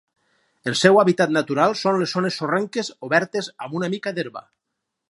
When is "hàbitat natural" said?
1.01-1.77